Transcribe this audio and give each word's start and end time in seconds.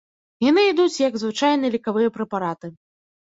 Яны 0.43 0.61
ідуць 0.71 1.01
як 1.01 1.19
звычайныя 1.23 1.75
лекавыя 1.77 2.09
прэпараты. 2.17 2.67